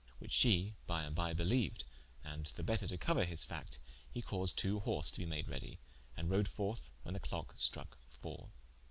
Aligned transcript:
Which 0.17 0.31
she 0.33 0.73
by 0.87 1.03
and 1.03 1.13
by 1.15 1.31
beleued: 1.35 1.83
and 2.23 2.47
the 2.47 2.63
better 2.63 2.87
to 2.87 2.97
couer 2.97 3.23
his 3.23 3.43
fact, 3.45 3.77
he 4.11 4.19
caused 4.23 4.57
two 4.57 4.79
horse 4.79 5.11
to 5.11 5.19
be 5.19 5.27
made 5.27 5.45
redie, 5.47 5.77
and 6.17 6.27
rode 6.27 6.47
forth 6.47 6.89
when 7.03 7.13
the 7.13 7.19
clocke 7.19 7.53
strake 7.59 7.93
iiii. 8.23 8.49